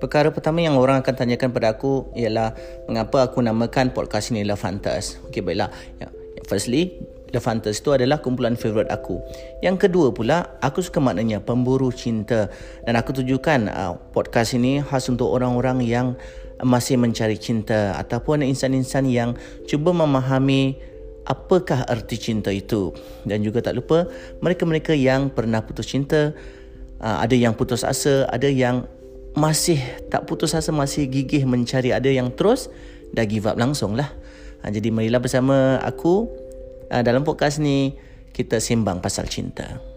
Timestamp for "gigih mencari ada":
31.06-32.10